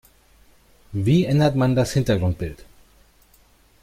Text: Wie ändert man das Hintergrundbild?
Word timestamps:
Wie 0.93 1.25
ändert 1.25 1.55
man 1.55 1.75
das 1.75 1.91
Hintergrundbild? 1.93 2.65